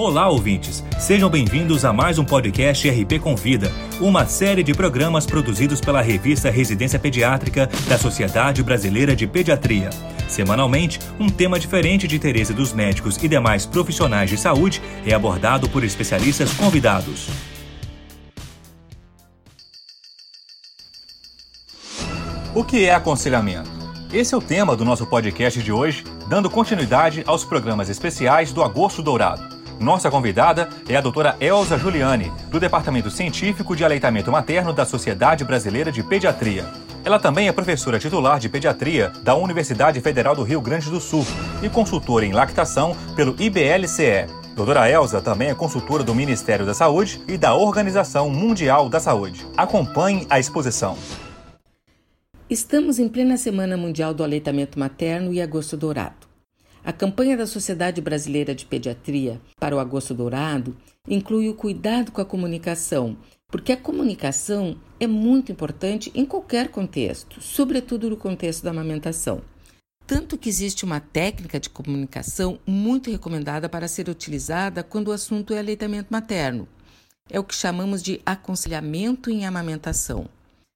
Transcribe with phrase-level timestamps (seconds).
[0.00, 0.84] Olá, ouvintes!
[0.96, 3.68] Sejam bem-vindos a mais um podcast RP Convida,
[4.00, 9.90] uma série de programas produzidos pela revista Residência Pediátrica da Sociedade Brasileira de Pediatria.
[10.28, 15.68] Semanalmente, um tema diferente de interesse dos médicos e demais profissionais de saúde é abordado
[15.68, 17.26] por especialistas convidados.
[22.54, 23.68] O que é aconselhamento?
[24.12, 28.62] Esse é o tema do nosso podcast de hoje, dando continuidade aos programas especiais do
[28.62, 29.57] Agosto Dourado.
[29.80, 35.44] Nossa convidada é a doutora Elza Giuliani, do Departamento Científico de Aleitamento Materno da Sociedade
[35.44, 36.66] Brasileira de Pediatria.
[37.04, 41.24] Ela também é professora titular de pediatria da Universidade Federal do Rio Grande do Sul
[41.62, 44.26] e consultora em lactação pelo IBLCE.
[44.56, 49.46] Doutora Elza também é consultora do Ministério da Saúde e da Organização Mundial da Saúde.
[49.56, 50.98] Acompanhe a exposição.
[52.50, 56.27] Estamos em plena Semana Mundial do Aleitamento Materno e Agosto Dourado.
[56.88, 60.74] A campanha da Sociedade Brasileira de Pediatria para o Agosto Dourado
[61.06, 63.14] inclui o cuidado com a comunicação,
[63.48, 69.42] porque a comunicação é muito importante em qualquer contexto, sobretudo no contexto da amamentação.
[70.06, 75.52] Tanto que existe uma técnica de comunicação muito recomendada para ser utilizada quando o assunto
[75.52, 76.66] é aleitamento materno.
[77.28, 80.26] É o que chamamos de aconselhamento em amamentação.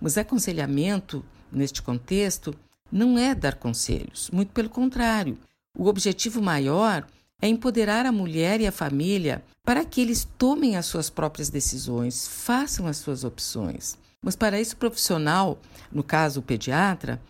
[0.00, 2.54] Mas aconselhamento, neste contexto,
[2.92, 5.36] não é dar conselhos, muito pelo contrário
[5.76, 7.06] o objetivo maior
[7.40, 12.26] é empoderar a mulher e a família para que eles tomem as suas próprias decisões,
[12.26, 13.98] façam as suas opções.
[14.22, 15.58] Mas para isso, o profissional,
[15.92, 17.20] no caso o pediatra,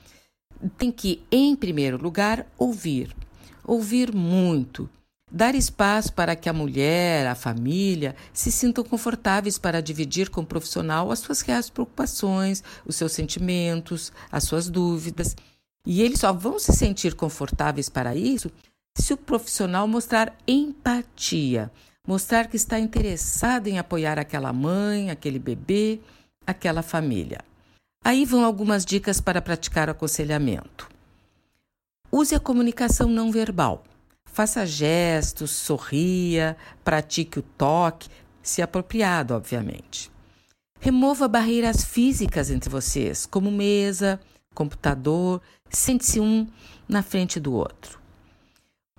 [0.79, 3.15] tem que, em primeiro lugar, ouvir.
[3.65, 4.89] Ouvir muito.
[5.31, 10.47] Dar espaço para que a mulher, a família, se sintam confortáveis para dividir com o
[10.47, 15.35] profissional as suas reais preocupações, os seus sentimentos, as suas dúvidas.
[15.87, 18.51] E eles só vão se sentir confortáveis para isso
[18.99, 21.71] se o profissional mostrar empatia,
[22.07, 26.01] mostrar que está interessado em apoiar aquela mãe, aquele bebê,
[26.45, 27.41] aquela família.
[28.05, 30.89] Aí vão algumas dicas para praticar o aconselhamento.
[32.11, 33.85] Use a comunicação não verbal.
[34.33, 38.09] Faça gestos, sorria, pratique o toque,
[38.43, 40.11] se apropriado, obviamente.
[40.79, 44.21] Remova barreiras físicas entre vocês, como mesa,
[44.57, 45.41] computador,
[45.71, 46.49] sente-se um
[46.89, 48.01] na frente do outro.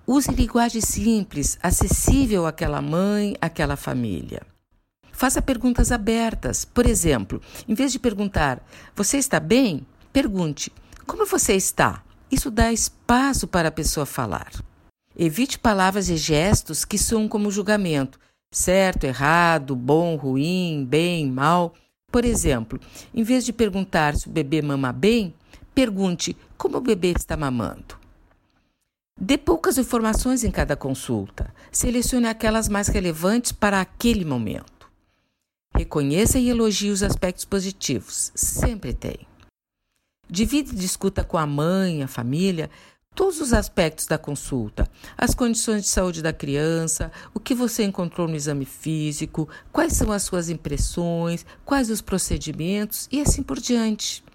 [0.06, 4.42] Use linguagem simples, acessível àquela mãe, àquela família.
[5.12, 6.64] Faça perguntas abertas.
[6.64, 8.62] Por exemplo, em vez de perguntar:
[8.96, 9.86] Você está bem?
[10.14, 10.72] Pergunte:
[11.06, 12.04] Como você está?
[12.32, 14.52] Isso dá espaço para a pessoa falar.
[15.18, 18.20] Evite palavras e gestos que soam como julgamento:
[18.54, 21.74] certo, errado, bom, ruim, bem, mal.
[22.12, 22.80] Por exemplo,
[23.14, 25.34] em vez de perguntar se o bebê mama bem,
[25.78, 28.00] Pergunte como o bebê está mamando.
[29.16, 31.54] Dê poucas informações em cada consulta.
[31.72, 34.90] Selecione aquelas mais relevantes para aquele momento.
[35.76, 38.32] Reconheça e elogie os aspectos positivos.
[38.34, 39.20] Sempre tem.
[40.28, 42.72] Divide e discuta com a mãe, a família,
[43.14, 48.28] todos os aspectos da consulta, as condições de saúde da criança, o que você encontrou
[48.28, 54.26] no exame físico, quais são as suas impressões, quais os procedimentos e assim por diante.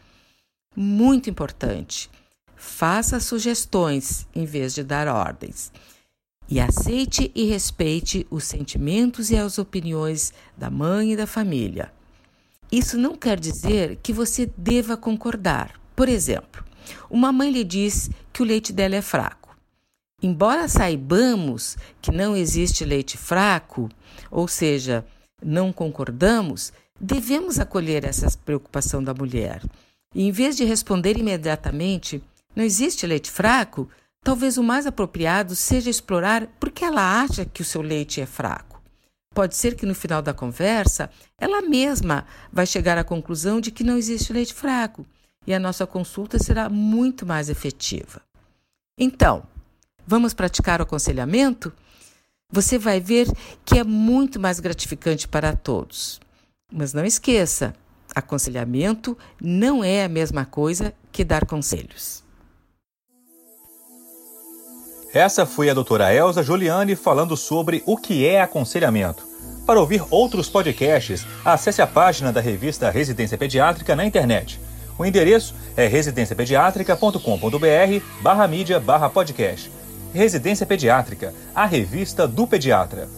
[0.75, 2.11] Muito importante.
[2.57, 5.71] Faça sugestões em vez de dar ordens.
[6.49, 11.93] E aceite e respeite os sentimentos e as opiniões da mãe e da família.
[12.71, 15.79] Isso não quer dizer que você deva concordar.
[15.95, 16.65] Por exemplo,
[17.11, 19.55] uma mãe lhe diz que o leite dela é fraco.
[20.23, 23.91] Embora saibamos que não existe leite fraco,
[24.31, 25.05] ou seja,
[25.45, 29.61] não concordamos, devemos acolher essa preocupação da mulher
[30.15, 32.23] e em vez de responder imediatamente,
[32.55, 33.89] não existe leite fraco,
[34.23, 38.27] talvez o mais apropriado seja explorar por que ela acha que o seu leite é
[38.27, 38.83] fraco.
[39.35, 43.83] Pode ser que no final da conversa ela mesma vai chegar à conclusão de que
[43.83, 45.07] não existe leite fraco
[45.47, 48.21] e a nossa consulta será muito mais efetiva.
[48.99, 49.43] Então,
[50.07, 51.73] vamos praticar o aconselhamento?
[52.51, 53.27] Você vai ver
[53.65, 56.21] que é muito mais gratificante para todos.
[56.71, 57.75] Mas não esqueça,
[58.15, 62.23] Aconselhamento não é a mesma coisa que dar conselhos.
[65.15, 69.23] Essa foi a doutora Elza Giuliani falando sobre o que é aconselhamento.
[69.67, 74.59] Para ouvir outros podcasts, acesse a página da revista Residência Pediátrica na internet.
[74.99, 79.71] O endereço é residenciapediatrica.com.br barra mídia barra podcast.
[80.15, 83.09] Residência Pediátrica, a revista do pediatra.